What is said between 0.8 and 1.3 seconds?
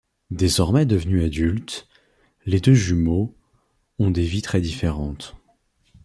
devenus